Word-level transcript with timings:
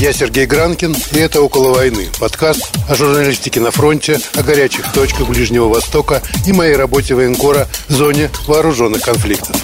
Я 0.00 0.12
Сергей 0.12 0.46
Гранкин, 0.46 0.94
и 1.12 1.18
это 1.18 1.42
«Около 1.42 1.74
войны»– 1.74 2.04
подкаст 2.20 2.72
о 2.88 2.94
журналистике 2.94 3.58
на 3.58 3.72
фронте, 3.72 4.18
о 4.36 4.44
горячих 4.44 4.92
точках 4.92 5.28
Ближнего 5.28 5.64
Востока 5.64 6.22
и 6.46 6.52
моей 6.52 6.76
работе 6.76 7.16
военкора 7.16 7.66
в 7.88 7.90
зоне 7.90 8.30
вооруженных 8.46 9.02
конфликтов. 9.02 9.56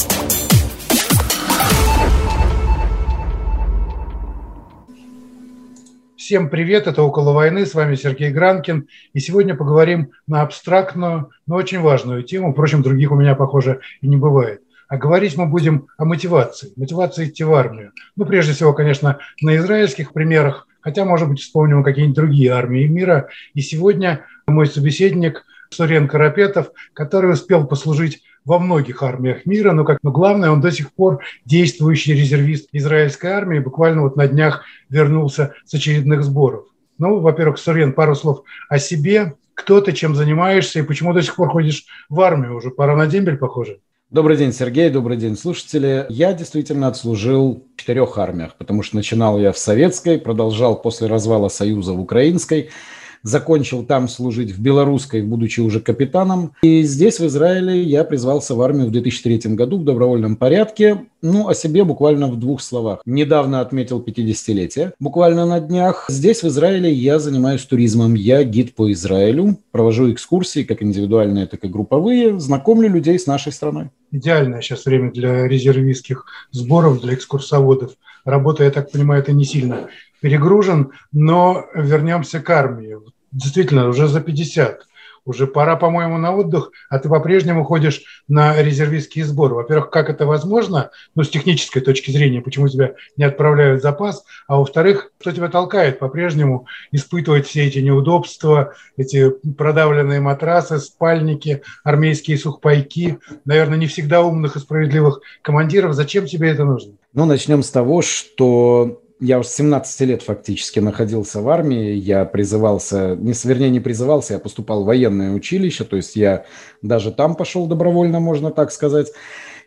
Всем 6.16 6.51
привет, 6.51 6.89
это 6.89 7.05
«Около 7.05 7.32
войны», 7.32 7.64
с 7.64 7.75
вами 7.75 7.95
Сергей 7.95 8.30
Гранкин. 8.30 8.89
И 9.12 9.21
сегодня 9.21 9.55
поговорим 9.55 10.11
на 10.27 10.43
абстрактную, 10.43 11.30
но 11.46 11.55
очень 11.55 11.79
важную 11.79 12.25
тему. 12.25 12.53
Впрочем, 12.53 12.82
других 12.82 13.12
у 13.12 13.14
меня, 13.14 13.37
похоже, 13.37 13.82
и 14.01 14.09
не 14.09 14.16
бывает. 14.16 14.62
А 14.95 14.96
говорить 14.96 15.36
мы 15.36 15.46
будем 15.46 15.88
о 15.98 16.04
мотивации, 16.04 16.72
мотивации 16.76 17.26
идти 17.26 17.43
в 17.43 17.52
армию. 17.52 17.90
Ну, 18.14 18.26
прежде 18.26 18.52
всего, 18.52 18.72
конечно, 18.72 19.18
на 19.43 19.56
израильских 19.56 20.12
примерах, 20.12 20.68
хотя, 20.82 21.04
может 21.04 21.29
быть, 21.29 21.40
вспомним 21.40 21.82
какие-нибудь 21.82 22.14
другие 22.14 22.52
армии 22.52 22.86
мира. 22.86 23.29
И 23.54 23.61
сегодня 23.61 24.25
мой 24.46 24.68
собеседник 24.68 25.44
Сурен 25.71 26.07
Карапетов, 26.07 26.71
который 26.93 27.32
успел 27.32 27.66
послужить 27.66 28.22
во 28.44 28.61
многих 28.61 29.02
армиях 29.02 29.46
мира, 29.46 29.72
но, 29.72 29.82
как, 29.85 29.99
но 30.04 30.12
главное, 30.12 30.52
он 30.52 30.61
до 30.61 30.71
сих 30.71 30.93
пор 30.93 31.24
действующий 31.44 32.14
резервист 32.14 32.69
израильской 32.70 33.30
армии, 33.30 33.58
буквально 33.58 34.02
вот 34.02 34.14
на 34.14 34.28
днях 34.28 34.62
вернулся 34.91 35.55
с 35.64 35.74
очередных 35.74 36.22
сборов. 36.22 36.66
Ну, 36.98 37.19
во-первых, 37.19 37.58
Сурен, 37.58 37.94
пару 37.94 38.14
слов 38.14 38.44
о 38.69 38.78
себе. 38.78 39.34
Кто 39.55 39.80
ты, 39.80 39.92
чем 39.92 40.14
занимаешься 40.14 40.78
и 40.78 40.83
почему 40.83 41.12
до 41.12 41.20
сих 41.20 41.34
пор 41.34 41.48
ходишь 41.50 41.84
в 42.08 42.20
армию? 42.20 42.55
Уже 42.55 42.70
пора 42.70 42.94
на 42.94 43.08
дембель, 43.08 43.38
похоже. 43.38 43.80
Добрый 44.14 44.36
день, 44.36 44.53
Сергей, 44.53 44.91
добрый 44.91 45.17
день, 45.17 45.36
слушатели. 45.36 46.06
Я 46.09 46.34
действительно 46.34 46.86
отслужил 46.86 47.64
в 47.75 47.81
четырех 47.81 48.17
армиях, 48.17 48.55
потому 48.55 48.84
что 48.84 48.95
начинал 48.95 49.41
я 49.41 49.50
в 49.50 49.59
советской, 49.59 50.20
продолжал 50.20 50.81
после 50.81 51.09
развала 51.09 51.48
Союза 51.48 51.95
в 51.95 52.00
украинской– 52.00 52.70
закончил 53.25 53.84
там 53.84 54.06
служить 54.06 54.53
в 54.53 54.61
белорусской, 54.61 55.22
будучи 55.22 55.61
уже 55.61 55.80
капитаном. 55.80 56.53
И 56.62 56.83
здесь, 56.83 57.19
в 57.19 57.27
Израиле, 57.27 57.83
я 57.83 58.05
призвался 58.05 58.55
в 58.55 58.62
армию 58.62 58.86
в 58.86 58.91
2003 58.92 59.55
году 59.55 59.78
в 59.78 59.84
добровольном 59.84 60.36
порядке. 60.36 61.06
Ну, 61.22 61.48
о 61.48 61.55
себе 61.55 61.84
буквально 61.84 62.28
в 62.28 62.39
двух 62.39 62.61
словах. 62.61 63.00
Недавно 63.06 63.61
отметил 63.61 64.05
50-летие, 64.06 64.92
буквально 65.00 65.47
на 65.47 65.58
днях. 65.58 66.05
Здесь, 66.08 66.42
в 66.42 66.48
Израиле, 66.48 66.92
я 66.92 67.19
занимаюсь 67.19 67.64
туризмом. 67.64 68.14
Я 68.14 68.44
гид 68.44 68.75
по 68.75 68.92
Израилю, 68.92 69.59
провожу 69.72 70.12
экскурсии, 70.12 70.62
как 70.64 70.83
индивидуальные, 70.83 71.47
так 71.47 71.64
и 71.64 71.69
групповые, 71.69 72.38
знакомлю 72.38 72.91
людей 72.91 73.19
с 73.19 73.27
нашей 73.27 73.53
страной. 73.53 73.88
Идеальное 74.12 74.61
сейчас 74.61 74.84
время 74.84 75.11
для 75.11 75.48
резервистских 75.48 76.27
сборов, 76.50 77.00
для 77.00 77.14
экскурсоводов. 77.14 77.92
Работа, 78.27 78.64
я 78.64 78.70
так 78.70 78.91
понимаю, 78.91 79.22
это 79.22 79.33
не 79.33 79.44
сильно 79.44 79.88
перегружен, 80.20 80.92
но 81.12 81.66
вернемся 81.75 82.41
к 82.41 82.48
армии 82.48 82.97
действительно 83.34 83.88
уже 83.88 84.08
за 84.08 84.20
50. 84.20 84.86
Уже 85.27 85.46
пора, 85.46 85.77
по-моему, 85.77 86.18
на 86.18 86.36
отдых, 86.36 86.70
а 86.90 86.98
ты 86.98 87.08
по-прежнему 87.08 87.64
ходишь 87.64 88.02
на 88.28 88.62
резервистские 88.62 89.24
сборы. 89.24 89.54
Во-первых, 89.54 89.88
как 89.88 90.10
это 90.10 90.26
возможно, 90.26 90.91
ну, 91.14 91.24
с 91.24 91.30
технической 91.30 91.80
точки 91.80 92.10
зрения, 92.10 92.42
почему 92.42 92.68
тебя 92.68 92.92
не 93.16 93.24
отправляют 93.24 93.80
в 93.80 93.82
запас, 93.82 94.24
а 94.46 94.58
во-вторых, 94.58 95.12
что 95.18 95.32
тебя 95.32 95.48
толкает 95.48 95.98
по-прежнему 95.98 96.66
испытывать 96.92 97.46
все 97.46 97.64
эти 97.64 97.78
неудобства, 97.78 98.74
эти 98.98 99.30
продавленные 99.30 100.20
матрасы, 100.20 100.78
спальники, 100.78 101.62
армейские 101.84 102.36
сухпайки, 102.36 103.19
наверное, 103.46 103.78
не 103.78 103.86
всегда 103.86 104.20
умных 104.20 104.56
и 104.56 104.60
справедливых 104.60 105.20
командиров. 105.41 105.94
Зачем 105.94 106.26
тебе 106.26 106.50
это 106.50 106.64
нужно? 106.64 106.92
Ну, 107.14 107.24
начнем 107.24 107.62
с 107.62 107.70
того, 107.70 108.02
что 108.02 109.00
я 109.25 109.39
уже 109.39 109.48
17 109.48 110.00
лет 110.03 110.22
фактически 110.22 110.80
находился 110.80 111.41
в 111.41 111.48
армии, 111.48 111.94
я 111.94 112.25
призывался, 112.27 113.17
не, 113.17 113.33
вернее, 113.44 113.70
не 113.70 113.81
призывался, 113.81 114.34
я 114.34 114.39
поступал 114.39 114.83
в 114.83 114.86
военное 114.86 115.33
училище, 115.33 115.84
то 115.84 115.97
есть 115.97 116.15
я 116.15 116.44
даже 116.82 117.10
там 117.10 117.34
пошел 117.34 117.66
добровольно, 117.66 118.21
можно 118.21 118.50
так 118.50 118.71
сказать. 118.71 119.12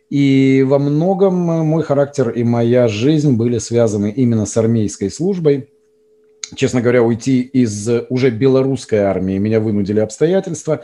И 0.10 0.64
во 0.66 0.80
многом 0.80 1.34
мой 1.36 1.84
характер 1.84 2.30
и 2.30 2.44
моя 2.44 2.88
жизнь 2.88 3.36
были 3.36 3.58
связаны 3.58 4.12
именно 4.12 4.46
с 4.46 4.56
армейской 4.56 5.10
службой 5.10 5.70
честно 6.56 6.82
говоря, 6.82 7.04
уйти 7.04 7.42
из 7.42 7.90
уже 8.10 8.30
белорусской 8.30 9.00
армии. 9.00 9.38
Меня 9.38 9.60
вынудили 9.60 10.00
обстоятельства. 10.00 10.82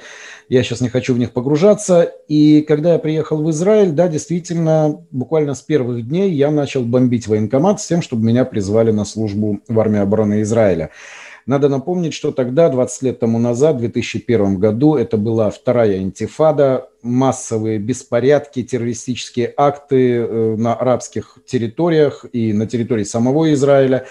Я 0.50 0.63
сейчас 0.63 0.81
не 0.81 0.90
хочу 0.90 1.13
в 1.13 1.19
них 1.19 1.31
погружаться. 1.31 2.12
И 2.28 2.62
когда 2.62 2.94
я 2.94 3.00
приехал 3.00 3.41
в 3.41 3.50
Израиль, 3.51 3.91
да, 3.91 4.07
действительно, 4.07 5.06
буквально 5.12 5.53
с 5.53 5.62
первых 5.62 6.07
дней 6.07 6.31
я 6.31 6.52
начал 6.52 6.84
бомбить 6.84 7.28
военкомат 7.28 7.81
с 7.81 7.88
тем, 7.88 8.02
чтобы 8.02 8.25
меня 8.25 8.46
призвали 8.46 8.91
на 8.91 9.06
службу 9.06 9.59
в 9.68 9.79
армии 9.79 10.00
обороны 10.00 10.41
Израиля. 10.41 10.91
Надо 11.46 11.68
напомнить, 11.68 12.13
что 12.13 12.31
тогда, 12.31 12.69
20 12.69 13.02
лет 13.02 13.19
тому 13.19 13.38
назад, 13.38 13.75
в 13.75 13.79
2001 13.79 14.59
году, 14.59 14.96
это 14.96 15.18
была 15.18 15.50
вторая 15.50 15.97
интифада, 15.97 16.88
массовые 17.02 17.79
беспорядки, 17.79 18.63
террористические 18.63 19.53
акты 19.57 20.19
э, 20.19 20.56
на 20.57 20.73
арабских 20.73 21.38
территориях 21.46 22.25
и 22.31 22.53
на 22.53 22.66
территории 22.66 23.03
самого 23.03 23.52
Израиля. 23.53 24.06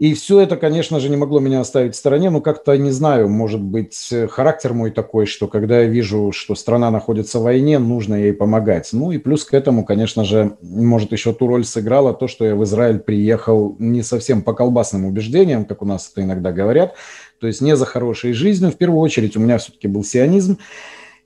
И 0.00 0.14
все 0.14 0.40
это, 0.40 0.56
конечно 0.56 0.98
же, 0.98 1.10
не 1.10 1.16
могло 1.16 1.40
меня 1.40 1.60
оставить 1.60 1.94
в 1.94 1.98
стороне, 1.98 2.30
но 2.30 2.40
как-то, 2.40 2.74
не 2.78 2.90
знаю, 2.90 3.28
может 3.28 3.60
быть, 3.60 4.10
характер 4.30 4.72
мой 4.72 4.92
такой, 4.92 5.26
что 5.26 5.46
когда 5.46 5.82
я 5.82 5.88
вижу, 5.88 6.32
что 6.32 6.54
страна 6.54 6.90
находится 6.90 7.38
в 7.38 7.42
войне, 7.42 7.78
нужно 7.78 8.14
ей 8.14 8.32
помогать. 8.32 8.88
Ну 8.92 9.12
и 9.12 9.18
плюс 9.18 9.44
к 9.44 9.52
этому, 9.52 9.84
конечно 9.84 10.24
же, 10.24 10.56
может, 10.62 11.12
еще 11.12 11.34
ту 11.34 11.46
роль 11.46 11.66
сыграло 11.66 12.14
то, 12.14 12.28
что 12.28 12.46
я 12.46 12.54
в 12.54 12.64
Израиль 12.64 12.98
приехал 12.98 13.76
не 13.78 14.02
совсем 14.02 14.40
по 14.40 14.54
колбасным 14.54 15.04
убеждениям, 15.04 15.66
как 15.66 15.82
у 15.82 15.84
нас 15.84 16.10
это 16.10 16.22
иногда 16.24 16.50
говорят, 16.50 16.94
то 17.38 17.46
есть 17.46 17.60
не 17.60 17.76
за 17.76 17.84
хорошей 17.84 18.32
жизнью. 18.32 18.70
В 18.70 18.76
первую 18.76 19.00
очередь 19.00 19.36
у 19.36 19.40
меня 19.40 19.58
все-таки 19.58 19.86
был 19.86 20.02
сионизм 20.02 20.56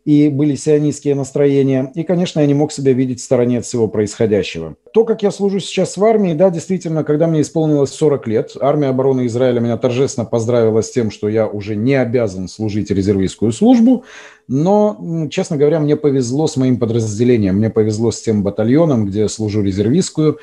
и 0.05 0.29
были 0.29 0.55
сионистские 0.55 1.15
настроения. 1.15 1.91
И, 1.95 2.03
конечно, 2.03 2.41
я 2.41 2.47
не 2.47 2.55
мог 2.55 2.73
себя 2.73 2.93
видеть 2.93 3.21
в 3.21 3.25
стороне 3.25 3.59
от 3.59 3.65
всего 3.65 3.89
происходящего. 3.89 4.77
То, 4.93 5.05
как 5.05 5.23
я 5.23 5.31
служу 5.31 5.61
сейчас 5.61 5.97
в 5.97 6.05
армии, 6.05 6.35
да, 6.35 6.51
действительно, 6.51 7.05
когда 7.05 7.27
мне 7.27 7.41
исполнилось 7.41 7.91
40 7.91 8.27
лет, 8.29 8.53
армия 8.61 8.89
обороны 8.89 9.27
Израиля 9.27 9.61
меня 9.61 9.77
торжественно 9.77 10.27
поздравила 10.27 10.83
с 10.83 10.91
тем, 10.91 11.11
что 11.11 11.29
я 11.29 11.47
уже 11.47 11.75
не 11.75 11.95
обязан 11.95 12.49
служить 12.49 12.91
резервистскую 12.91 13.51
службу, 13.53 14.05
но, 14.47 15.27
честно 15.31 15.57
говоря, 15.57 15.81
мне 15.81 15.97
повезло 15.97 16.47
с 16.47 16.57
моим 16.57 16.79
подразделением, 16.79 17.57
мне 17.57 17.71
повезло 17.71 18.11
с 18.11 18.21
тем 18.21 18.43
батальоном, 18.43 19.07
где 19.07 19.21
я 19.21 19.29
служу 19.29 19.63
резервистскую, 19.63 20.39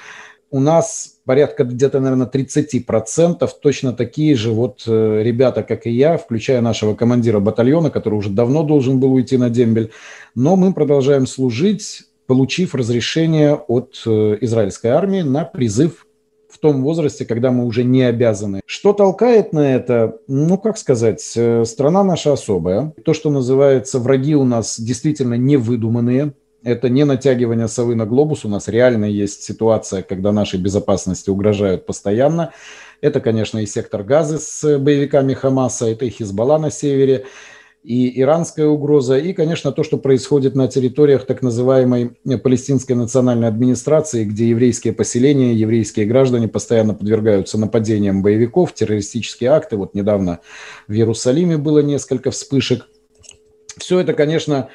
у 0.52 0.60
нас 0.60 1.16
порядка 1.26 1.64
где-то, 1.64 2.00
наверное, 2.02 2.28
30% 2.28 3.50
точно 3.62 3.94
такие 3.94 4.36
же 4.36 4.52
вот 4.52 4.84
э, 4.86 5.22
ребята, 5.24 5.64
как 5.64 5.88
и 5.88 5.92
я, 5.92 6.18
включая 6.18 6.62
нашего 6.62 6.94
командира 6.94 7.40
батальона, 7.40 7.90
который 7.90 8.16
уже 8.16 8.30
давно 8.30 8.64
должен 8.64 9.00
был 9.00 9.14
уйти 9.14 9.38
на 9.38 9.50
дембель. 9.50 9.92
Но 10.36 10.58
мы 10.58 10.74
продолжаем 10.74 11.26
служить, 11.26 12.04
получив 12.28 12.76
разрешение 12.76 13.56
от 13.56 14.04
э, 14.06 14.38
израильской 14.42 14.92
армии 14.92 15.22
на 15.22 15.46
призыв 15.46 16.06
в 16.50 16.58
том 16.60 16.84
возрасте, 16.84 17.26
когда 17.26 17.52
мы 17.52 17.66
уже 17.66 17.86
не 17.86 18.04
обязаны. 18.04 18.60
Что 18.66 18.92
толкает 18.92 19.54
на 19.54 19.74
это? 19.74 20.18
Ну, 20.28 20.58
как 20.58 20.78
сказать, 20.78 21.32
э, 21.38 21.64
страна 21.66 22.04
наша 22.04 22.34
особая. 22.34 22.94
То, 23.06 23.14
что 23.14 23.30
называется, 23.30 24.00
враги 24.00 24.36
у 24.36 24.44
нас 24.44 24.78
действительно 24.78 25.36
невыдуманные. 25.36 26.34
Это 26.64 26.90
не 26.90 27.06
натягивание 27.06 27.68
совы 27.68 27.96
на 27.96 28.06
глобус. 28.06 28.46
У 28.46 28.50
нас 28.50 28.68
реально 28.68 29.06
есть 29.06 29.44
ситуация, 29.44 30.04
когда 30.04 30.32
нашей 30.32 30.60
безопасности 30.60 31.30
угрожают 31.30 31.86
постоянно. 31.86 32.54
Это, 33.02 33.20
конечно, 33.20 33.58
и 33.58 33.66
сектор 33.66 34.04
газа 34.04 34.38
с 34.38 34.78
боевиками 34.78 35.34
Хамаса, 35.34 35.88
это 35.88 36.06
и 36.06 36.10
Хизбалла 36.10 36.60
на 36.60 36.70
севере, 36.70 37.26
и 37.84 38.22
иранская 38.22 38.68
угроза, 38.68 39.18
и, 39.18 39.34
конечно, 39.34 39.72
то, 39.72 39.82
что 39.82 39.98
происходит 39.98 40.54
на 40.54 40.68
территориях 40.68 41.26
так 41.26 41.42
называемой 41.42 42.12
палестинской 42.44 42.96
национальной 42.96 43.48
администрации, 43.48 44.24
где 44.24 44.50
еврейские 44.50 44.94
поселения, 44.94 45.56
еврейские 45.56 46.06
граждане 46.06 46.48
постоянно 46.48 46.94
подвергаются 46.94 47.58
нападениям 47.58 48.22
боевиков, 48.22 48.72
террористические 48.74 49.50
акты. 49.50 49.78
Вот 49.78 49.96
недавно 49.96 50.42
в 50.88 50.94
Иерусалиме 50.94 51.58
было 51.58 51.80
несколько 51.80 52.30
вспышек. 52.30 52.88
Все 53.78 54.00
это, 54.00 54.14
конечно, 54.14 54.70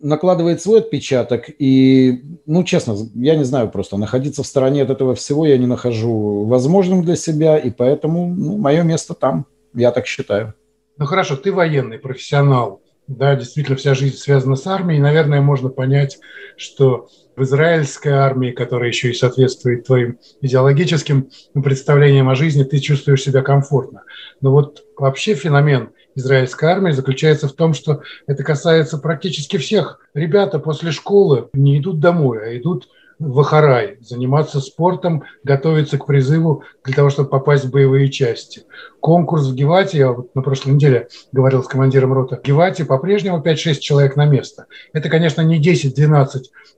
накладывает 0.00 0.60
свой 0.60 0.80
отпечаток. 0.80 1.50
И, 1.58 2.22
ну, 2.46 2.64
честно, 2.64 2.96
я 3.14 3.36
не 3.36 3.44
знаю 3.44 3.70
просто, 3.70 3.96
находиться 3.96 4.42
в 4.42 4.46
стороне 4.46 4.82
от 4.82 4.90
этого 4.90 5.14
всего 5.14 5.46
я 5.46 5.58
не 5.58 5.66
нахожу 5.66 6.44
возможным 6.44 7.02
для 7.02 7.16
себя, 7.16 7.58
и 7.58 7.70
поэтому 7.70 8.26
ну, 8.34 8.56
мое 8.56 8.82
место 8.82 9.14
там, 9.14 9.46
я 9.74 9.90
так 9.92 10.06
считаю. 10.06 10.54
Ну 10.98 11.04
хорошо, 11.04 11.36
ты 11.36 11.52
военный, 11.52 11.98
профессионал, 11.98 12.80
да, 13.06 13.36
действительно 13.36 13.76
вся 13.76 13.94
жизнь 13.94 14.16
связана 14.16 14.56
с 14.56 14.66
армией, 14.66 14.98
наверное, 14.98 15.40
можно 15.40 15.68
понять, 15.68 16.18
что 16.56 17.08
в 17.36 17.42
израильской 17.42 18.12
армии, 18.12 18.50
которая 18.50 18.88
еще 18.88 19.10
и 19.10 19.14
соответствует 19.14 19.86
твоим 19.86 20.18
идеологическим 20.40 21.28
представлениям 21.62 22.28
о 22.28 22.34
жизни, 22.34 22.64
ты 22.64 22.78
чувствуешь 22.78 23.22
себя 23.22 23.42
комфортно. 23.42 24.02
Но 24.40 24.50
вот 24.52 24.84
вообще 24.96 25.34
феномен 25.34 25.90
израильской 26.16 26.68
армии 26.68 26.90
заключается 26.90 27.48
в 27.48 27.52
том, 27.52 27.74
что 27.74 28.02
это 28.26 28.42
касается 28.42 28.98
практически 28.98 29.56
всех. 29.58 30.00
Ребята 30.14 30.58
после 30.58 30.90
школы 30.90 31.48
не 31.52 31.78
идут 31.78 32.00
домой, 32.00 32.38
а 32.42 32.58
идут 32.58 32.88
в 33.18 33.40
Ахарай, 33.40 33.96
заниматься 34.00 34.60
спортом, 34.60 35.24
готовиться 35.42 35.96
к 35.96 36.06
призыву 36.06 36.64
для 36.84 36.94
того, 36.94 37.08
чтобы 37.08 37.30
попасть 37.30 37.64
в 37.64 37.70
боевые 37.70 38.10
части. 38.10 38.64
Конкурс 39.00 39.46
в 39.46 39.54
Гевате, 39.54 39.98
я 39.98 40.12
вот 40.12 40.34
на 40.34 40.42
прошлой 40.42 40.72
неделе 40.72 41.08
говорил 41.32 41.62
с 41.62 41.66
командиром 41.66 42.12
роты, 42.12 42.36
в 42.36 42.42
Гевате 42.42 42.84
по-прежнему 42.84 43.42
5-6 43.42 43.74
человек 43.76 44.16
на 44.16 44.26
место. 44.26 44.66
Это, 44.92 45.08
конечно, 45.08 45.40
не 45.40 45.62
10-12, 45.62 46.26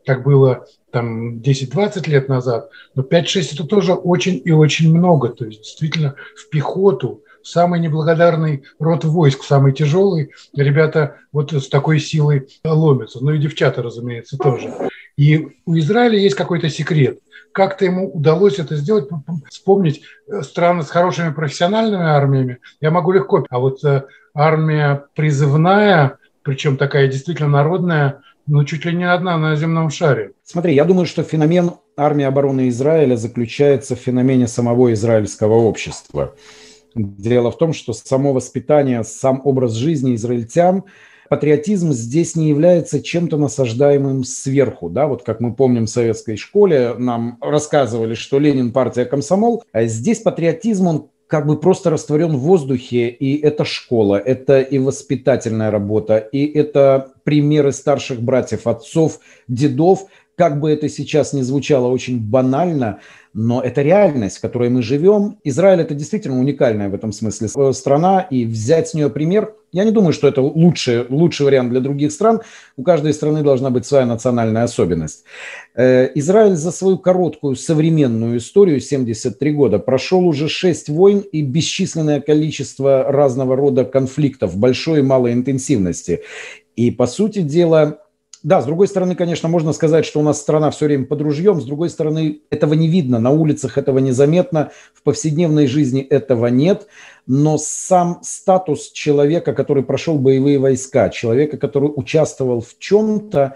как 0.07 0.23
было 0.23 0.67
там 0.93 1.39
10-20 1.39 2.09
лет 2.09 2.29
назад, 2.29 2.71
но 2.95 3.03
5-6 3.03 3.55
это 3.55 3.65
тоже 3.65 3.95
очень 3.95 4.41
и 4.45 4.53
очень 4.53 4.97
много. 4.97 5.31
То 5.31 5.45
есть 5.45 5.63
действительно 5.63 6.15
в 6.37 6.49
пехоту 6.51 7.25
самый 7.49 7.81
неблагодарный 7.81 8.65
род 8.79 9.05
войск, 9.05 9.45
самый 9.45 9.73
тяжелый. 9.73 10.33
Ребята 10.55 11.17
вот 11.33 11.53
с 11.53 11.69
такой 11.69 11.99
силой 11.99 12.49
ломятся. 12.65 13.19
Ну 13.23 13.33
и 13.33 13.39
девчата, 13.39 13.83
разумеется, 13.83 14.37
тоже. 14.39 14.73
И 15.17 15.49
у 15.67 15.77
Израиля 15.79 16.19
есть 16.19 16.37
какой-то 16.37 16.69
секрет. 16.69 17.19
Как-то 17.53 17.85
ему 17.85 18.11
удалось 18.13 18.59
это 18.59 18.77
сделать, 18.77 19.09
вспомнить 19.49 20.03
э, 20.29 20.43
страны 20.43 20.83
с 20.83 20.91
хорошими 20.91 21.33
профессиональными 21.33 22.05
армиями. 22.05 22.59
Я 22.81 22.91
могу 22.91 23.11
легко. 23.11 23.45
А 23.51 23.59
вот 23.59 23.83
э, 23.85 24.05
армия 24.35 25.07
призывная, 25.15 26.19
причем 26.43 26.77
такая 26.77 27.09
действительно 27.09 27.49
народная, 27.49 28.21
ну, 28.47 28.65
чуть 28.65 28.85
ли 28.85 28.95
не 28.95 29.11
одна 29.11 29.37
на 29.39 29.57
земном 29.57 29.91
шаре. 29.91 30.33
Смотри, 30.45 30.75
я 30.75 30.85
думаю, 30.85 31.07
что 31.07 31.23
феномен 31.23 31.73
армии 31.97 32.25
обороны 32.25 32.69
Израиля 32.69 33.17
заключается 33.17 33.97
в 33.97 33.99
феномене 33.99 34.47
самого 34.47 34.93
израильского 34.93 35.55
общества. 35.55 36.35
Дело 36.99 37.53
в 37.53 37.59
том, 37.59 37.73
что 37.73 37.93
само 37.93 38.33
воспитание, 38.33 39.05
сам 39.05 39.41
образ 39.45 39.75
жизни 39.75 40.17
израильтян, 40.17 40.83
патриотизм 41.31 41.93
здесь 41.93 42.35
не 42.35 42.49
является 42.49 43.01
чем-то 43.01 43.37
насаждаемым 43.37 44.25
сверху. 44.25 44.91
Да? 44.91 45.07
Вот 45.07 45.23
как 45.23 45.41
мы 45.41 45.55
помним 45.55 45.87
в 45.87 45.91
советской 45.91 46.37
школе, 46.37 46.95
нам 46.99 47.39
рассказывали, 47.41 48.15
что 48.15 48.39
Ленин 48.41 48.73
партия 48.73 49.05
комсомол, 49.05 49.63
а 49.73 49.85
здесь 49.85 50.19
патриотизм, 50.19 50.87
он 50.87 51.09
как 51.29 51.47
бы 51.47 51.61
просто 51.61 51.91
растворен 51.91 52.37
в 52.37 52.41
воздухе, 52.41 53.09
и 53.09 53.39
это 53.39 53.65
школа, 53.65 54.17
это 54.17 54.61
и 54.61 54.79
воспитательная 54.79 55.71
работа, 55.71 56.17
и 56.17 56.47
это 56.47 57.13
примеры 57.23 57.73
старших 57.73 58.23
братьев, 58.23 58.67
отцов, 58.67 59.21
дедов, 59.47 60.07
как 60.37 60.59
бы 60.59 60.71
это 60.71 60.89
сейчас 60.89 61.33
не 61.35 61.43
звучало 61.43 61.89
очень 61.89 62.19
банально, 62.19 63.01
но 63.41 63.61
это 63.61 63.83
реальность, 63.83 64.39
в 64.39 64.41
которой 64.41 64.69
мы 64.69 64.83
живем. 64.83 65.39
Израиль 65.45 65.81
это 65.81 65.95
действительно 65.95 66.41
уникальная 66.41 66.89
в 66.89 66.95
этом 66.95 67.13
смысле 67.13 67.47
страна, 67.73 68.21
и 68.23 68.45
взять 68.45 68.89
с 68.89 68.95
нее 68.95 69.11
пример, 69.11 69.55
я 69.71 69.85
не 69.85 69.93
думаю, 69.93 70.13
что 70.13 70.27
это 70.27 70.43
лучший, 70.43 71.07
лучший 71.09 71.47
вариант 71.47 71.71
для 71.71 71.79
других 71.79 72.11
стран. 72.11 72.41
У 72.77 72.83
каждой 72.83 73.15
страны 73.15 73.45
должна 73.45 73.71
быть 73.71 73.87
своя 73.87 74.07
национальная 74.07 74.65
особенность. 74.65 75.23
Э, 75.77 76.11
Израиль 76.17 76.57
за 76.57 76.73
свою 76.73 76.99
короткую 76.99 77.55
современную 77.55 78.39
историю, 78.39 78.81
73 78.81 79.53
года, 79.53 79.79
прошел 79.79 80.27
уже 80.27 80.49
6 80.49 80.89
войн 80.89 81.21
и 81.21 81.43
бесчисленное 81.43 82.21
количество 82.21 83.05
разного 83.05 83.55
рода 83.55 83.85
конфликтов 83.85 84.57
большой 84.57 84.99
и 84.99 85.03
малой 85.03 85.33
интенсивности. 85.33 86.23
И, 86.75 86.91
по 86.91 87.07
сути 87.07 87.43
дела, 87.43 88.01
да, 88.43 88.63
с 88.63 88.67
другой 88.67 88.87
стороны, 88.89 89.15
конечно, 89.15 89.49
можно 89.49 89.73
сказать, 89.73 90.05
что 90.05 90.21
у 90.21 90.23
нас 90.23 90.41
страна 90.41 90.71
все 90.71 90.87
время 90.87 91.07
под 91.07 91.21
ружьем, 91.23 91.61
с 91.61 91.65
другой 91.65 91.91
стороны, 91.91 92.41
этого 92.51 92.75
не 92.75 92.89
видно, 92.89 93.19
на 93.19 93.31
улицах 93.31 93.79
этого 93.79 93.99
незаметно, 93.99 94.71
в 94.95 95.03
повседневной 95.03 95.67
жизни 95.67 96.01
этого 96.03 96.47
нет, 96.47 96.87
но 97.27 97.59
сам 97.59 98.21
статус 98.23 98.91
человека, 98.91 99.53
который 99.55 99.83
прошел 99.83 100.19
боевые 100.19 100.59
войска, 100.59 101.09
человека, 101.09 101.57
который 101.57 101.91
участвовал 101.95 102.61
в 102.61 102.79
чем-то, 102.79 103.55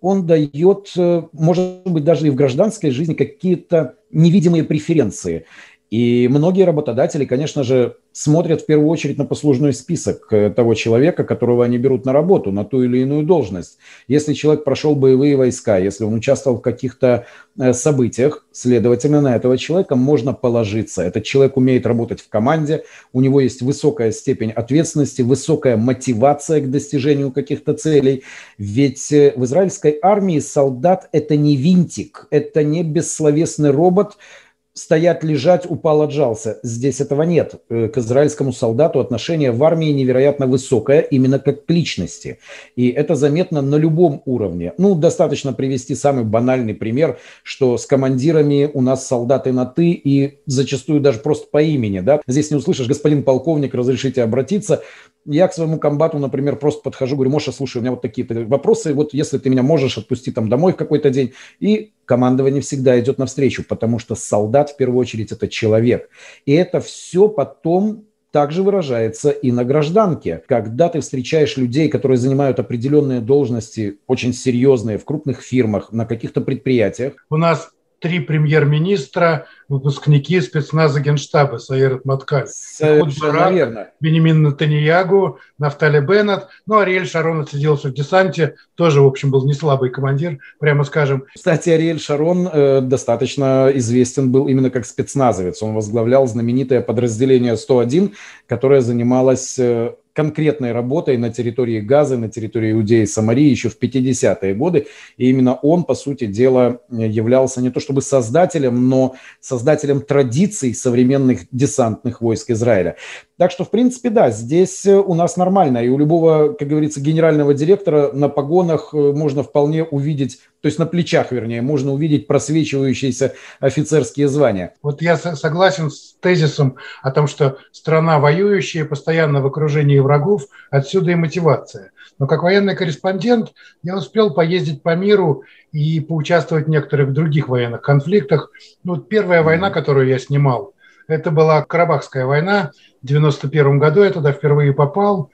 он 0.00 0.26
дает, 0.26 0.92
э, 0.96 1.22
может 1.32 1.82
быть, 1.86 2.04
даже 2.04 2.26
и 2.26 2.30
в 2.30 2.34
гражданской 2.34 2.90
жизни 2.90 3.14
какие-то 3.14 3.94
невидимые 4.10 4.62
преференции. 4.64 5.46
И 5.90 6.28
многие 6.28 6.64
работодатели, 6.64 7.24
конечно 7.24 7.62
же, 7.62 7.96
смотрят 8.12 8.62
в 8.62 8.66
первую 8.66 8.88
очередь 8.88 9.18
на 9.18 9.24
послужной 9.24 9.72
список 9.72 10.32
э, 10.32 10.50
того 10.50 10.74
человека, 10.74 11.24
которого 11.24 11.64
они 11.64 11.78
берут 11.78 12.06
на 12.06 12.12
работу, 12.12 12.52
на 12.52 12.64
ту 12.64 12.82
или 12.84 12.98
иную 12.98 13.24
должность. 13.24 13.78
Если 14.08 14.34
человек 14.34 14.64
прошел 14.64 14.94
боевые 14.94 15.36
войска, 15.36 15.78
если 15.78 16.04
он 16.04 16.14
участвовал 16.14 16.58
в 16.58 16.62
каких-то 16.62 17.26
э, 17.58 17.72
событиях, 17.72 18.46
следовательно, 18.52 19.20
на 19.20 19.36
этого 19.36 19.58
человека 19.58 19.96
можно 19.96 20.32
положиться. 20.32 21.02
Этот 21.02 21.24
человек 21.24 21.56
умеет 21.56 21.86
работать 21.86 22.20
в 22.20 22.28
команде, 22.28 22.84
у 23.12 23.20
него 23.20 23.40
есть 23.40 23.62
высокая 23.62 24.12
степень 24.12 24.52
ответственности, 24.52 25.22
высокая 25.22 25.76
мотивация 25.76 26.60
к 26.60 26.70
достижению 26.70 27.32
каких-то 27.32 27.74
целей. 27.74 28.22
Ведь 28.58 29.12
э, 29.12 29.32
в 29.36 29.44
израильской 29.44 29.98
армии 30.00 30.38
солдат– 30.38 31.08
это 31.12 31.36
не 31.36 31.56
винтик, 31.56 32.26
это 32.30 32.62
не 32.62 32.84
бессловесный 32.84 33.70
робот– 33.70 34.16
стоять, 34.74 35.22
лежать, 35.22 35.70
упал, 35.70 36.02
отжался. 36.02 36.58
Здесь 36.62 37.00
этого 37.00 37.22
нет. 37.22 37.54
Э, 37.70 37.88
к 37.88 37.98
израильскому 37.98 38.52
солдату 38.52 39.00
отношение 39.00 39.52
в 39.52 39.62
армии 39.62 39.90
невероятно 39.90 40.46
высокое, 40.46 41.00
именно 41.00 41.38
как 41.38 41.64
к 41.64 41.70
личности. 41.70 42.38
И 42.74 42.88
это 42.88 43.14
заметно 43.14 43.62
на 43.62 43.76
любом 43.76 44.22
уровне. 44.26 44.72
Ну, 44.76 44.96
достаточно 44.96 45.52
привести 45.52 45.94
самый 45.94 46.24
банальный 46.24 46.74
пример, 46.74 47.18
что 47.44 47.78
с 47.78 47.86
командирами 47.86 48.68
у 48.72 48.80
нас 48.80 49.06
солдаты 49.06 49.52
на 49.52 49.64
«ты» 49.64 49.92
и 49.92 50.40
зачастую 50.46 51.00
даже 51.00 51.20
просто 51.20 51.46
по 51.50 51.62
имени. 51.62 52.00
Да? 52.00 52.20
Здесь 52.26 52.50
не 52.50 52.56
услышишь, 52.56 52.88
господин 52.88 53.22
полковник, 53.22 53.74
разрешите 53.74 54.22
обратиться 54.22 54.82
я 55.26 55.48
к 55.48 55.54
своему 55.54 55.78
комбату, 55.78 56.18
например, 56.18 56.56
просто 56.56 56.82
подхожу, 56.82 57.16
говорю, 57.16 57.30
Моша, 57.30 57.52
слушай, 57.52 57.78
у 57.78 57.80
меня 57.80 57.92
вот 57.92 58.02
такие 58.02 58.26
вопросы, 58.46 58.92
вот 58.92 59.14
если 59.14 59.38
ты 59.38 59.48
меня 59.48 59.62
можешь 59.62 59.96
отпусти 59.96 60.30
там 60.30 60.48
домой 60.48 60.72
в 60.72 60.76
какой-то 60.76 61.10
день, 61.10 61.32
и 61.60 61.92
командование 62.04 62.60
всегда 62.60 62.98
идет 63.00 63.18
навстречу, 63.18 63.64
потому 63.64 63.98
что 63.98 64.14
солдат 64.14 64.70
в 64.70 64.76
первую 64.76 64.98
очередь 64.98 65.32
это 65.32 65.48
человек. 65.48 66.08
И 66.46 66.52
это 66.52 66.80
все 66.80 67.28
потом 67.28 68.04
также 68.34 68.64
выражается 68.64 69.30
и 69.30 69.52
на 69.52 69.64
гражданке. 69.64 70.42
Когда 70.48 70.88
ты 70.88 71.00
встречаешь 71.00 71.56
людей, 71.56 71.88
которые 71.88 72.18
занимают 72.18 72.58
определенные 72.58 73.20
должности, 73.20 73.98
очень 74.08 74.32
серьезные, 74.32 74.98
в 74.98 75.04
крупных 75.04 75.40
фирмах, 75.40 75.92
на 75.92 76.04
каких-то 76.04 76.40
предприятиях. 76.40 77.12
У 77.30 77.36
нас 77.36 77.70
три 78.04 78.20
премьер-министра, 78.20 79.46
выпускники 79.66 80.38
спецназа 80.42 81.00
Генштаба 81.00 81.56
Саир 81.56 82.02
Маткаль. 82.04 82.46
Совершенно 82.48 83.50
верно. 83.50 83.88
Бенемин 83.98 84.42
Натаньягу, 84.42 85.38
Нафтали 85.56 86.00
Беннет. 86.00 86.48
Ну, 86.66 86.80
Ариэль 86.80 87.06
Шарон 87.06 87.40
отсиделся 87.40 87.88
в 87.88 87.94
десанте, 87.94 88.56
тоже, 88.74 89.00
в 89.00 89.06
общем, 89.06 89.30
был 89.30 89.46
не 89.46 89.54
слабый 89.54 89.88
командир, 89.88 90.38
прямо 90.60 90.84
скажем. 90.84 91.24
Кстати, 91.34 91.70
Ариэль 91.70 91.98
Шарон 91.98 92.46
э, 92.46 92.82
достаточно 92.82 93.70
известен 93.72 94.30
был 94.30 94.48
именно 94.48 94.68
как 94.68 94.84
спецназовец. 94.84 95.62
Он 95.62 95.72
возглавлял 95.72 96.26
знаменитое 96.26 96.82
подразделение 96.82 97.56
101, 97.56 98.12
которое 98.46 98.82
занималось 98.82 99.58
э, 99.58 99.94
конкретной 100.14 100.72
работой 100.72 101.18
на 101.18 101.30
территории 101.30 101.80
Газы, 101.80 102.16
на 102.16 102.30
территории 102.30 102.72
Иудеи 102.72 103.02
и 103.02 103.06
Самарии 103.06 103.50
еще 103.50 103.68
в 103.68 103.78
50-е 103.78 104.54
годы. 104.54 104.86
И 105.16 105.28
именно 105.28 105.54
он, 105.54 105.84
по 105.84 105.94
сути 105.94 106.26
дела, 106.26 106.80
являлся 106.90 107.60
не 107.60 107.70
то 107.70 107.80
чтобы 107.80 108.00
создателем, 108.00 108.88
но 108.88 109.16
создателем 109.40 110.00
традиций 110.00 110.72
современных 110.72 111.40
десантных 111.50 112.20
войск 112.20 112.50
Израиля. 112.50 112.96
Так 113.36 113.50
что, 113.50 113.64
в 113.64 113.70
принципе, 113.70 114.10
да, 114.10 114.30
здесь 114.30 114.86
э, 114.86 114.96
у 114.96 115.14
нас 115.14 115.36
нормально. 115.36 115.78
И 115.78 115.88
у 115.88 115.98
любого, 115.98 116.52
как 116.52 116.68
говорится, 116.68 117.00
генерального 117.00 117.52
директора 117.52 118.12
на 118.12 118.28
погонах 118.28 118.94
э, 118.94 118.96
можно 118.96 119.42
вполне 119.42 119.82
увидеть, 119.82 120.38
то 120.64 120.68
есть 120.68 120.78
на 120.78 120.86
плечах, 120.86 121.30
вернее, 121.30 121.60
можно 121.60 121.92
увидеть 121.92 122.26
просвечивающиеся 122.26 123.34
офицерские 123.60 124.28
звания. 124.28 124.72
Вот 124.82 125.02
я 125.02 125.18
согласен 125.18 125.90
с 125.90 126.14
тезисом 126.14 126.76
о 127.02 127.10
том, 127.10 127.26
что 127.26 127.58
страна 127.70 128.18
воюющая, 128.18 128.86
постоянно 128.86 129.42
в 129.42 129.46
окружении 129.46 129.98
врагов, 129.98 130.46
отсюда 130.70 131.10
и 131.10 131.16
мотивация. 131.16 131.90
Но 132.18 132.26
как 132.26 132.42
военный 132.42 132.74
корреспондент 132.74 133.52
я 133.82 133.94
успел 133.94 134.32
поездить 134.32 134.82
по 134.82 134.96
миру 134.96 135.42
и 135.70 136.00
поучаствовать 136.00 136.64
в 136.64 136.70
некоторых 136.70 137.12
других 137.12 137.48
военных 137.50 137.82
конфликтах. 137.82 138.50
Ну, 138.84 138.96
первая 138.96 139.42
война, 139.42 139.68
которую 139.68 140.08
я 140.08 140.18
снимал, 140.18 140.72
это 141.08 141.30
была 141.30 141.62
Карабахская 141.62 142.24
война. 142.24 142.70
В 143.02 143.06
91 143.06 143.78
году 143.78 144.02
я 144.02 144.10
туда 144.10 144.32
впервые 144.32 144.72
попал. 144.72 145.30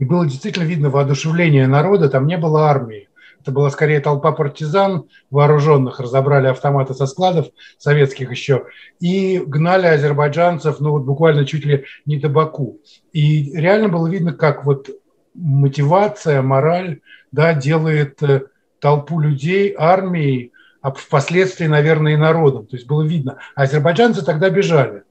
И 0.00 0.04
было 0.04 0.26
действительно 0.26 0.64
видно 0.64 0.90
воодушевление 0.90 1.68
народа. 1.68 2.08
Там 2.08 2.26
не 2.26 2.36
было 2.36 2.68
армии. 2.68 3.08
Это 3.42 3.50
была 3.50 3.70
скорее 3.70 3.98
толпа 3.98 4.30
партизан 4.30 5.08
вооруженных, 5.30 5.98
разобрали 5.98 6.46
автоматы 6.46 6.94
со 6.94 7.06
складов, 7.06 7.48
советских 7.76 8.30
еще, 8.30 8.66
и 9.00 9.38
гнали 9.44 9.86
азербайджанцев, 9.86 10.78
ну 10.78 10.92
вот 10.92 11.02
буквально 11.02 11.44
чуть 11.44 11.64
ли 11.64 11.84
не 12.06 12.18
до 12.18 12.28
Баку. 12.28 12.78
И 13.12 13.52
реально 13.52 13.88
было 13.88 14.06
видно, 14.06 14.32
как 14.32 14.64
вот 14.64 14.90
мотивация, 15.34 16.40
мораль, 16.40 17.00
да, 17.32 17.52
делает 17.52 18.22
э, 18.22 18.42
толпу 18.78 19.18
людей 19.18 19.74
армией, 19.76 20.52
а 20.80 20.92
впоследствии, 20.92 21.66
наверное, 21.66 22.12
и 22.12 22.16
народом. 22.16 22.66
То 22.66 22.76
есть 22.76 22.86
было 22.86 23.02
видно. 23.02 23.38
Азербайджанцы 23.56 24.24
тогда 24.24 24.50
бежали. 24.50 25.02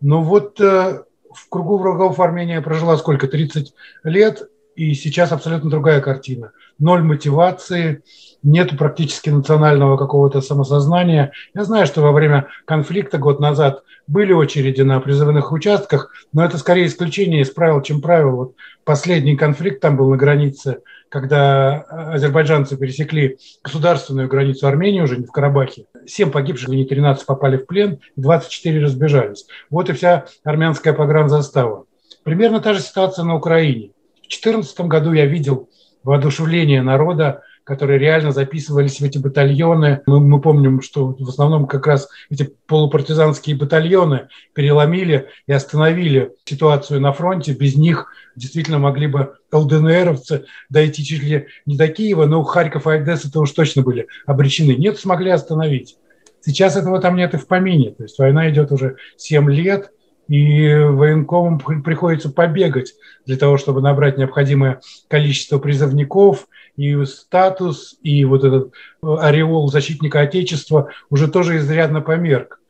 Но 0.00 0.22
вот 0.22 0.60
э, 0.60 1.02
в 1.32 1.48
кругу 1.48 1.78
врагов 1.78 2.20
Армения 2.20 2.60
прожила 2.60 2.96
сколько? 2.96 3.26
30 3.26 3.74
лет. 4.04 4.48
И 4.76 4.94
сейчас 4.94 5.32
абсолютно 5.32 5.70
другая 5.70 6.00
картина. 6.00 6.52
Ноль 6.78 7.02
мотивации, 7.02 8.02
нет 8.42 8.76
практически 8.76 9.30
национального 9.30 9.96
какого-то 9.96 10.40
самосознания. 10.40 11.32
Я 11.54 11.64
знаю, 11.64 11.86
что 11.86 12.02
во 12.02 12.12
время 12.12 12.48
конфликта 12.64 13.18
год 13.18 13.40
назад 13.40 13.82
были 14.06 14.32
очереди 14.32 14.82
на 14.82 15.00
призывных 15.00 15.52
участках, 15.52 16.12
но 16.32 16.44
это 16.44 16.58
скорее 16.58 16.86
исключение 16.86 17.40
из 17.40 17.50
правил, 17.50 17.80
чем 17.80 18.00
правило. 18.00 18.30
Вот 18.32 18.54
последний 18.84 19.36
конфликт 19.36 19.80
там 19.80 19.96
был 19.96 20.10
на 20.10 20.16
границе, 20.16 20.80
когда 21.08 21.80
азербайджанцы 22.12 22.76
пересекли 22.76 23.38
государственную 23.62 24.28
границу 24.28 24.66
Армении, 24.66 25.00
уже 25.00 25.16
не 25.16 25.24
в 25.24 25.30
Карабахе. 25.30 25.86
Семь 26.06 26.30
погибших, 26.30 26.68
не 26.68 26.84
13 26.84 27.24
попали 27.24 27.56
в 27.56 27.66
плен, 27.66 28.00
24 28.16 28.84
разбежались. 28.84 29.46
Вот 29.70 29.88
и 29.88 29.92
вся 29.92 30.26
армянская 30.42 30.92
погранзастава. 30.92 31.86
Примерно 32.24 32.60
та 32.60 32.74
же 32.74 32.80
ситуация 32.80 33.24
на 33.24 33.36
Украине. 33.36 33.90
В 34.24 34.28
2014 34.28 34.80
году 34.82 35.12
я 35.12 35.26
видел 35.26 35.68
воодушевление 36.02 36.82
народа 36.82 37.42
которые 37.64 37.98
реально 37.98 38.30
записывались 38.30 39.00
в 39.00 39.04
эти 39.04 39.18
батальоны. 39.18 40.02
Мы, 40.06 40.20
мы 40.20 40.40
помним, 40.40 40.82
что 40.82 41.16
в 41.18 41.28
основном 41.28 41.66
как 41.66 41.86
раз 41.86 42.08
эти 42.30 42.54
полупартизанские 42.66 43.56
батальоны 43.56 44.28
переломили 44.52 45.28
и 45.46 45.52
остановили 45.52 46.32
ситуацию 46.44 47.00
на 47.00 47.12
фронте. 47.12 47.52
Без 47.54 47.74
них 47.76 48.06
действительно 48.36 48.78
могли 48.78 49.06
бы 49.06 49.36
ЛДНРовцы 49.50 50.44
дойти 50.68 51.04
чуть 51.04 51.22
ли 51.22 51.46
не 51.64 51.76
до 51.76 51.88
Киева, 51.88 52.26
но 52.26 52.42
Харьков 52.42 52.86
и 52.86 52.90
Одесса-то 52.90 53.40
уж 53.40 53.50
точно 53.52 53.82
были 53.82 54.08
обречены. 54.26 54.72
Нет, 54.72 54.98
смогли 54.98 55.30
остановить. 55.30 55.96
Сейчас 56.42 56.76
этого 56.76 57.00
там 57.00 57.16
нет 57.16 57.32
и 57.32 57.38
в 57.38 57.46
помине. 57.46 57.92
То 57.92 58.02
есть 58.02 58.18
война 58.18 58.50
идет 58.50 58.70
уже 58.72 58.96
7 59.16 59.50
лет, 59.50 59.90
и 60.28 60.74
военкомам 60.74 61.58
приходится 61.58 62.30
побегать 62.30 62.94
для 63.26 63.36
того, 63.36 63.58
чтобы 63.58 63.80
набрать 63.80 64.18
необходимое 64.18 64.80
количество 65.08 65.58
призывников, 65.58 66.46
и 66.76 67.04
статус, 67.04 67.96
и 68.02 68.24
вот 68.24 68.42
этот 68.44 68.72
э, 69.02 69.06
ореол 69.20 69.68
защитника 69.70 70.20
Отечества 70.20 70.90
уже 71.08 71.28
тоже 71.28 71.58
изрядно 71.58 72.00
померк. 72.00 72.60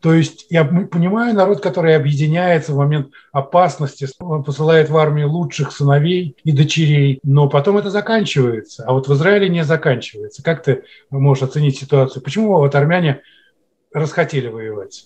То 0.00 0.14
есть 0.14 0.46
я 0.48 0.64
понимаю 0.64 1.34
народ, 1.34 1.60
который 1.60 1.94
объединяется 1.94 2.72
в 2.72 2.78
момент 2.78 3.08
опасности, 3.32 4.08
посылает 4.46 4.88
в 4.88 4.96
армию 4.96 5.30
лучших 5.30 5.72
сыновей 5.72 6.36
и 6.42 6.52
дочерей, 6.52 7.20
но 7.22 7.50
потом 7.50 7.76
это 7.76 7.90
заканчивается. 7.90 8.84
А 8.86 8.94
вот 8.94 9.08
в 9.08 9.12
Израиле 9.12 9.50
не 9.50 9.62
заканчивается. 9.62 10.42
Как 10.42 10.62
ты 10.62 10.84
можешь 11.10 11.42
оценить 11.42 11.78
ситуацию? 11.78 12.22
Почему 12.22 12.56
вот 12.56 12.74
армяне 12.74 13.20
расхотели 13.92 14.48
воевать. 14.48 15.04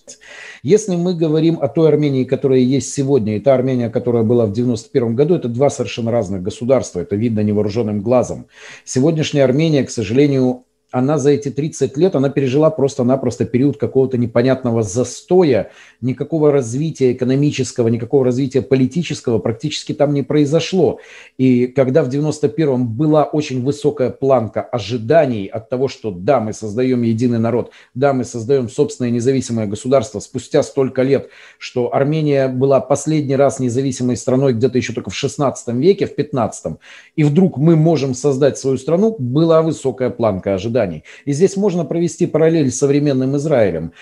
Если 0.63 0.95
мы 0.95 1.15
говорим 1.15 1.59
о 1.61 1.67
той 1.67 1.89
Армении, 1.89 2.23
которая 2.23 2.59
есть 2.59 2.93
сегодня, 2.93 3.37
и 3.37 3.39
та 3.39 3.53
Армения, 3.53 3.89
которая 3.89 4.23
была 4.23 4.45
в 4.45 4.51
91 4.53 5.15
году, 5.15 5.35
это 5.35 5.47
два 5.47 5.69
совершенно 5.69 6.11
разных 6.11 6.43
государства, 6.43 6.99
это 6.99 7.15
видно 7.15 7.39
невооруженным 7.41 8.01
глазом. 8.01 8.47
Сегодняшняя 8.83 9.43
Армения, 9.43 9.83
к 9.83 9.89
сожалению, 9.89 10.65
она 10.91 11.17
за 11.17 11.31
эти 11.31 11.49
30 11.49 11.97
лет, 11.97 12.15
она 12.15 12.29
пережила 12.29 12.69
просто-напросто 12.69 13.45
период 13.45 13.77
какого-то 13.77 14.17
непонятного 14.17 14.83
застоя, 14.83 15.71
никакого 16.01 16.51
развития 16.51 17.11
экономического, 17.11 17.87
никакого 17.87 18.23
развития 18.25 18.61
политического 18.61 19.39
практически 19.39 19.93
там 19.93 20.13
не 20.13 20.23
произошло. 20.23 20.99
И 21.37 21.67
когда 21.67 22.03
в 22.03 22.09
91-м 22.09 22.87
была 22.87 23.23
очень 23.23 23.63
высокая 23.63 24.09
планка 24.09 24.61
ожиданий 24.61 25.47
от 25.47 25.69
того, 25.69 25.87
что 25.87 26.11
да, 26.11 26.39
мы 26.39 26.53
создаем 26.53 27.01
единый 27.01 27.39
народ, 27.39 27.71
да, 27.93 28.13
мы 28.13 28.23
создаем 28.23 28.69
собственное 28.69 29.11
независимое 29.11 29.67
государство 29.67 30.19
спустя 30.19 30.63
столько 30.63 31.01
лет, 31.01 31.29
что 31.57 31.93
Армения 31.93 32.47
была 32.47 32.79
последний 32.79 33.35
раз 33.35 33.59
независимой 33.59 34.17
страной 34.17 34.53
где-то 34.53 34.77
еще 34.77 34.93
только 34.93 35.09
в 35.09 35.15
16 35.15 35.75
веке, 35.75 36.05
в 36.05 36.15
15 36.15 36.77
и 37.15 37.23
вдруг 37.23 37.57
мы 37.57 37.75
можем 37.75 38.13
создать 38.13 38.57
свою 38.57 38.77
страну, 38.77 39.15
была 39.17 39.61
высокая 39.61 40.09
планка 40.09 40.53
ожиданий 40.53 40.74
ожиданий. 40.75 41.03
И 41.25 41.33
здесь 41.33 41.57
можно 41.57 41.85
провести 41.85 42.27
параллель 42.27 42.71
с 42.71 42.77
современным 42.77 43.35
Израилем. 43.37 43.93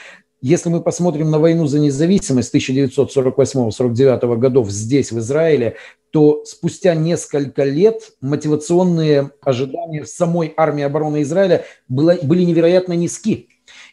Если 0.42 0.70
мы 0.70 0.82
посмотрим 0.82 1.32
на 1.32 1.40
войну 1.40 1.68
за 1.68 1.80
независимость 1.80 2.54
1948-49 2.54 4.38
годов 4.38 4.70
здесь, 4.70 5.14
в 5.14 5.20
Израиле, 5.20 5.78
то 6.12 6.44
спустя 6.44 6.96
несколько 6.96 7.64
лет 7.64 8.12
мотивационные 8.20 9.32
ожидания 9.42 10.04
в 10.04 10.10
самой 10.10 10.54
армии 10.58 10.84
обороны 10.84 11.22
Израиля 11.22 11.64
были 11.88 12.44
невероятно 12.44 12.94
низки. 12.94 13.48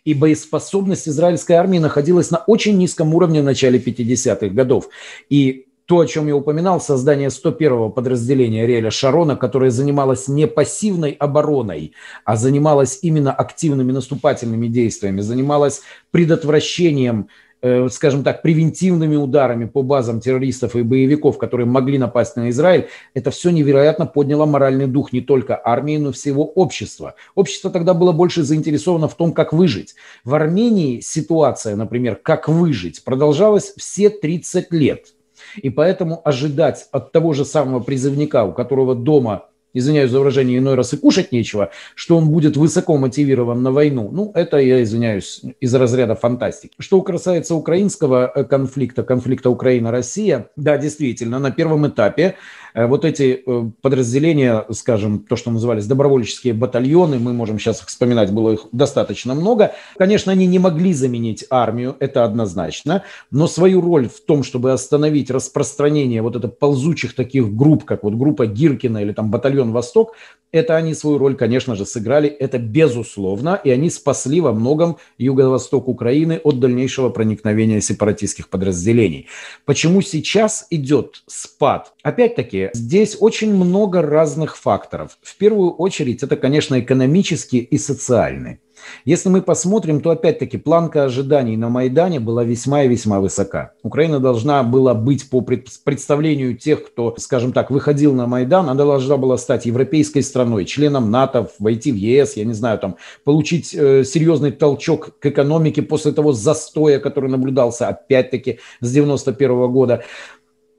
И 0.04 0.14
боеспособность 0.14 1.08
израильской 1.08 1.54
армии 1.54 1.78
находилась 1.78 2.32
на 2.32 2.38
очень 2.38 2.76
низком 2.76 3.14
уровне 3.14 3.42
в 3.42 3.44
начале 3.44 3.78
50-х 3.78 4.49
годов. 4.49 4.88
И 5.28 5.66
то, 5.90 5.99
о 5.99 6.06
чем 6.06 6.28
я 6.28 6.37
упоминал, 6.37 6.80
создание 6.80 7.30
101-го 7.30 7.90
подразделения 7.90 8.64
Реля 8.64 8.92
Шарона, 8.92 9.35
которое 9.35 9.73
занималось 9.73 10.28
не 10.28 10.47
пассивной 10.47 11.11
обороной, 11.11 11.94
а 12.25 12.37
занималось 12.37 13.00
именно 13.02 13.32
активными 13.32 13.90
наступательными 13.90 14.68
действиями, 14.68 15.20
занималось 15.20 15.82
предотвращением 16.12 17.26
э, 17.61 17.88
скажем 17.88 18.23
так, 18.23 18.40
превентивными 18.42 19.16
ударами 19.16 19.64
по 19.64 19.82
базам 19.82 20.20
террористов 20.20 20.76
и 20.76 20.82
боевиков, 20.82 21.38
которые 21.38 21.66
могли 21.66 21.99
напасть 21.99 22.37
на 22.37 22.50
Израиль, 22.50 22.87
это 23.14 23.32
все 23.32 23.50
невероятно 23.50 24.06
подняло 24.06 24.47
моральный 24.47 24.87
дух 24.87 25.12
не 25.12 25.23
только 25.23 25.61
армии, 25.62 25.97
но 25.97 26.11
и 26.11 26.12
всего 26.12 26.44
общества. 26.44 27.16
Общество 27.35 27.68
тогда 27.68 27.94
было 27.94 28.12
больше 28.12 28.44
заинтересовано 28.44 29.09
в 29.09 29.16
том, 29.16 29.32
как 29.32 29.52
выжить. 29.52 29.97
В 30.23 30.37
Армении 30.37 31.00
ситуация, 31.00 31.75
например, 31.75 32.14
как 32.14 32.49
выжить, 32.49 33.02
продолжалась 33.02 33.75
все 33.76 34.09
30 34.09 34.70
лет– 34.70 35.06
и 35.57 35.71
поэтому 35.71 36.21
ожидать 36.25 36.88
от 36.92 37.12
того 37.12 37.33
же 37.33 37.45
самого 37.45 37.80
призывника, 37.80 38.45
у 38.45 38.52
которого 38.52 38.95
дома 38.95 39.47
извиняюсь 39.73 40.11
за 40.11 40.19
выражение, 40.19 40.59
иной 40.59 40.75
раз 40.75 40.92
и 40.92 40.97
кушать 40.97 41.33
нечего, 41.33 41.71
что 41.95 42.16
он 42.16 42.28
будет 42.28 42.57
высоко 42.57 42.97
мотивирован 42.97 43.62
на 43.62 43.71
войну, 43.71 44.11
ну, 44.12 44.33
это, 44.35 44.59
я 44.59 44.83
извиняюсь, 44.83 45.42
из 45.61 45.75
разряда 45.75 46.14
фантастики. 46.14 46.75
Что 46.78 47.00
касается 47.02 47.54
украинского 47.54 48.30
э, 48.35 48.45
конфликта, 48.45 49.02
конфликта 49.02 49.50
Украина-Россия, 49.50 50.50
да, 50.57 50.76
действительно, 50.76 51.38
на 51.38 51.50
первом 51.50 51.87
этапе 51.87 52.37
вот 52.74 53.04
эти 53.04 53.42
э, 53.44 53.70
подразделения, 53.82 54.64
скажем, 54.70 55.20
то, 55.20 55.36
что 55.36 55.50
назывались 55.50 55.86
добровольческие 55.86 56.54
батальоны, 56.54 57.18
мы 57.18 57.32
можем 57.32 57.58
сейчас 57.58 57.80
вспоминать, 57.80 58.32
было 58.32 58.52
их 58.52 58.66
достаточно 58.72 59.34
много. 59.34 59.72
Конечно, 59.96 60.32
они 60.32 60.46
не 60.46 60.58
могли 60.58 60.92
заменить 60.92 61.44
армию, 61.50 61.96
это 62.00 62.24
однозначно, 62.24 63.02
но 63.30 63.46
свою 63.46 63.80
роль 63.80 64.08
в 64.08 64.20
том, 64.20 64.42
чтобы 64.42 64.72
остановить 64.72 65.30
распространение 65.30 66.22
вот 66.22 66.36
это 66.36 66.48
ползучих 66.48 67.14
таких 67.14 67.54
групп, 67.54 67.84
как 67.84 68.04
вот 68.04 68.14
группа 68.14 68.46
Гиркина 68.46 68.98
или 68.98 69.12
там 69.12 69.30
батальон 69.30 69.72
Восток, 69.72 70.14
это 70.52 70.76
они 70.76 70.94
свою 70.94 71.18
роль, 71.18 71.36
конечно 71.36 71.76
же, 71.76 71.86
сыграли, 71.86 72.28
это 72.28 72.58
безусловно, 72.58 73.60
и 73.62 73.70
они 73.70 73.88
спасли 73.88 74.40
во 74.40 74.52
многом 74.52 74.96
юго-восток 75.16 75.88
Украины 75.88 76.40
от 76.42 76.58
дальнейшего 76.58 77.10
проникновения 77.10 77.80
сепаратистских 77.80 78.48
подразделений. 78.48 79.28
Почему 79.64 80.02
сейчас 80.02 80.66
идет 80.70 81.22
спад? 81.26 81.92
Опять-таки, 82.02 82.59
здесь 82.74 83.16
очень 83.18 83.54
много 83.54 84.02
разных 84.02 84.56
факторов. 84.56 85.18
В 85.22 85.36
первую 85.36 85.70
очередь, 85.72 86.22
это, 86.22 86.36
конечно, 86.36 86.78
экономический 86.78 87.58
и 87.58 87.78
социальный. 87.78 88.60
Если 89.04 89.28
мы 89.28 89.42
посмотрим, 89.42 90.00
то 90.00 90.10
опять-таки 90.10 90.58
планка 90.58 91.04
ожиданий 91.04 91.56
на 91.56 91.68
Майдане 91.68 92.20
была 92.20 92.44
весьма 92.44 92.84
и 92.84 92.88
весьма 92.88 93.20
высока. 93.20 93.72
Украина 93.82 94.20
должна 94.20 94.62
была 94.62 94.94
быть 94.94 95.28
по 95.30 95.40
представлению 95.40 96.56
тех, 96.56 96.86
кто, 96.86 97.14
скажем 97.18 97.52
так, 97.52 97.70
выходил 97.70 98.14
на 98.14 98.26
Майдан, 98.26 98.68
она 98.68 98.84
должна 98.84 99.16
была 99.16 99.36
стать 99.36 99.66
европейской 99.66 100.20
страной, 100.20 100.64
членом 100.64 101.10
НАТО, 101.10 101.50
войти 101.58 101.92
в 101.92 101.96
ЕС, 101.96 102.36
я 102.36 102.44
не 102.44 102.54
знаю, 102.54 102.78
там, 102.78 102.96
получить 103.24 103.74
э, 103.74 104.04
серьезный 104.04 104.52
толчок 104.52 105.18
к 105.18 105.26
экономике 105.26 105.82
после 105.82 106.12
того 106.12 106.32
застоя, 106.32 106.98
который 106.98 107.30
наблюдался 107.30 107.88
опять-таки 107.88 108.58
с 108.80 108.90
91 108.90 109.70
года. 109.70 110.04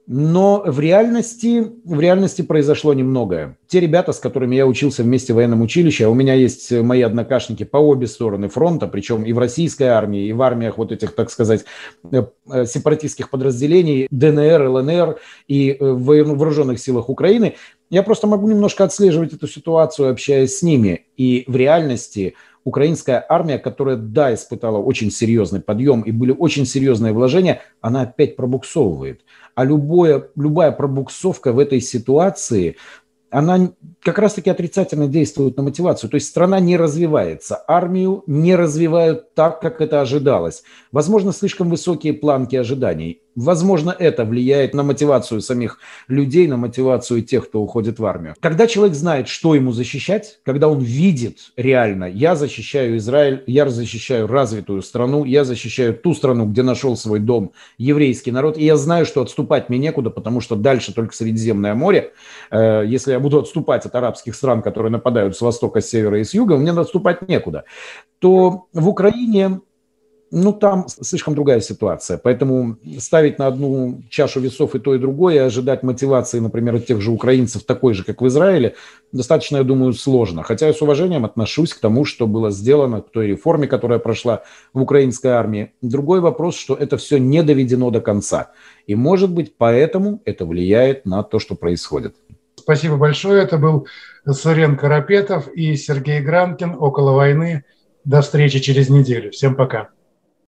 Но 0.06 0.64
в 0.66 0.80
реальности, 0.80 1.64
в 1.84 2.00
реальности 2.00 2.42
произошло 2.42 2.92
немногое. 2.92 3.56
Те 3.68 3.78
ребята, 3.78 4.12
с 4.12 4.18
которыми 4.18 4.56
я 4.56 4.66
учился 4.66 5.04
вместе 5.04 5.32
в 5.32 5.36
военном 5.36 5.62
училище, 5.62 6.06
а 6.06 6.08
у 6.08 6.14
меня 6.14 6.34
есть 6.34 6.72
мои 6.72 7.02
однокашники 7.02 7.62
по 7.62 7.76
обе 7.76 8.08
стороны 8.08 8.48
фронта, 8.48 8.88
причем 8.88 9.22
и 9.22 9.32
в 9.32 9.38
российской 9.38 9.84
армии, 9.84 10.26
и 10.26 10.32
в 10.32 10.42
армиях 10.42 10.76
вот 10.76 10.90
этих, 10.90 11.14
так 11.14 11.30
сказать, 11.30 11.64
э, 12.10 12.24
э, 12.50 12.66
сепаратистских 12.66 13.30
подразделений, 13.30 14.08
ДНР, 14.10 14.68
ЛНР 14.68 15.18
и 15.46 15.70
э, 15.70 15.76
в 15.80 16.04
вооруженных 16.04 16.80
силах 16.80 17.08
Украины, 17.08 17.54
я 17.88 18.02
просто 18.02 18.26
могу 18.26 18.48
немножко 18.48 18.84
отслеживать 18.84 19.34
эту 19.34 19.46
ситуацию, 19.46 20.10
общаясь 20.10 20.58
с 20.58 20.62
ними. 20.62 21.06
И 21.16 21.44
в 21.46 21.54
реальности 21.54 22.34
украинская 22.64 23.24
армия, 23.28 23.58
которая, 23.58 23.96
да, 23.96 24.32
испытала 24.34 24.78
очень 24.78 25.10
серьезный 25.10 25.60
подъем 25.60 26.02
и 26.02 26.12
были 26.12 26.32
очень 26.32 26.66
серьезные 26.66 27.12
вложения, 27.12 27.62
она 27.80 28.02
опять 28.02 28.36
пробуксовывает. 28.36 29.22
А 29.54 29.64
любое, 29.64 30.28
любая 30.36 30.72
пробуксовка 30.72 31.52
в 31.52 31.58
этой 31.58 31.80
ситуации, 31.80 32.76
она 33.32 33.72
как 34.02 34.18
раз-таки 34.18 34.50
отрицательно 34.50 35.08
действует 35.08 35.56
на 35.56 35.62
мотивацию. 35.62 36.10
То 36.10 36.16
есть 36.16 36.28
страна 36.28 36.60
не 36.60 36.76
развивается, 36.76 37.62
армию 37.66 38.22
не 38.26 38.54
развивают 38.54 39.34
так, 39.34 39.60
как 39.60 39.80
это 39.80 40.02
ожидалось. 40.02 40.62
Возможно, 40.92 41.32
слишком 41.32 41.70
высокие 41.70 42.12
планки 42.12 42.56
ожиданий. 42.56 43.22
Возможно, 43.34 43.94
это 43.98 44.24
влияет 44.24 44.74
на 44.74 44.82
мотивацию 44.82 45.40
самих 45.40 45.78
людей, 46.06 46.46
на 46.46 46.56
мотивацию 46.56 47.22
тех, 47.22 47.48
кто 47.48 47.62
уходит 47.62 47.98
в 47.98 48.04
армию. 48.04 48.34
Когда 48.40 48.66
человек 48.66 48.94
знает, 48.94 49.28
что 49.28 49.54
ему 49.54 49.72
защищать, 49.72 50.40
когда 50.44 50.68
он 50.68 50.80
видит 50.80 51.52
реально, 51.56 52.04
я 52.04 52.36
защищаю 52.36 52.98
Израиль, 52.98 53.42
я 53.46 53.68
защищаю 53.68 54.26
развитую 54.26 54.82
страну, 54.82 55.24
я 55.24 55.44
защищаю 55.44 55.94
ту 55.94 56.14
страну, 56.14 56.46
где 56.46 56.62
нашел 56.62 56.96
свой 56.96 57.20
дом 57.20 57.52
еврейский 57.78 58.32
народ, 58.32 58.58
и 58.58 58.64
я 58.64 58.76
знаю, 58.76 59.06
что 59.06 59.22
отступать 59.22 59.70
мне 59.70 59.78
некуда, 59.78 60.10
потому 60.10 60.40
что 60.40 60.54
дальше 60.54 60.92
только 60.92 61.14
Средиземное 61.14 61.74
море. 61.74 62.12
Э, 62.50 62.84
если 62.86 63.12
я 63.12 63.20
буду 63.20 63.38
отступать 63.38 63.86
от 63.86 63.94
арабских 63.94 64.34
стран, 64.34 64.60
которые 64.60 64.92
нападают 64.92 65.36
с 65.36 65.40
востока, 65.40 65.80
с 65.80 65.88
севера 65.88 66.20
и 66.20 66.24
с 66.24 66.34
юга, 66.34 66.56
мне 66.56 66.72
отступать 66.72 67.28
некуда. 67.28 67.64
То 68.18 68.66
в 68.72 68.88
Украине 68.88 69.60
ну, 70.32 70.54
там 70.54 70.88
слишком 70.88 71.34
другая 71.34 71.60
ситуация. 71.60 72.16
Поэтому 72.16 72.78
ставить 72.98 73.38
на 73.38 73.46
одну 73.46 74.02
чашу 74.08 74.40
весов 74.40 74.74
и 74.74 74.78
то, 74.78 74.94
и 74.94 74.98
другое, 74.98 75.34
и 75.34 75.38
ожидать 75.38 75.82
мотивации, 75.82 76.40
например, 76.40 76.76
от 76.76 76.86
тех 76.86 77.02
же 77.02 77.10
украинцев 77.10 77.64
такой 77.64 77.92
же, 77.92 78.02
как 78.02 78.22
в 78.22 78.26
Израиле, 78.26 78.74
достаточно, 79.12 79.58
я 79.58 79.62
думаю, 79.62 79.92
сложно. 79.92 80.42
Хотя 80.42 80.68
я 80.68 80.72
с 80.72 80.80
уважением 80.80 81.26
отношусь 81.26 81.74
к 81.74 81.80
тому, 81.80 82.06
что 82.06 82.26
было 82.26 82.50
сделано, 82.50 83.02
к 83.02 83.10
той 83.10 83.26
реформе, 83.26 83.68
которая 83.68 83.98
прошла 83.98 84.42
в 84.72 84.80
украинской 84.80 85.28
армии. 85.28 85.72
Другой 85.82 86.20
вопрос, 86.20 86.56
что 86.56 86.74
это 86.74 86.96
все 86.96 87.18
не 87.18 87.42
доведено 87.42 87.90
до 87.90 88.00
конца. 88.00 88.52
И, 88.86 88.94
может 88.94 89.30
быть, 89.30 89.54
поэтому 89.58 90.22
это 90.24 90.46
влияет 90.46 91.04
на 91.04 91.22
то, 91.22 91.40
что 91.40 91.54
происходит. 91.54 92.14
Спасибо 92.56 92.96
большое. 92.96 93.42
Это 93.42 93.58
был 93.58 93.86
Сурен 94.26 94.78
Карапетов 94.78 95.48
и 95.52 95.76
Сергей 95.76 96.20
Гранкин 96.20 96.76
«Около 96.78 97.12
войны». 97.12 97.64
До 98.04 98.22
встречи 98.22 98.60
через 98.60 98.88
неделю. 98.88 99.30
Всем 99.30 99.54
пока. 99.54 99.90